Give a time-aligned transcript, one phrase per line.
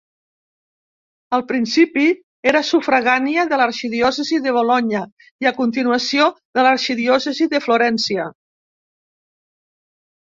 [1.37, 2.05] Al principi
[2.51, 8.25] era sufragània de l'arxidiòcesi de Bolonya i, a continuació, de l'arxidiòcesi de Florència.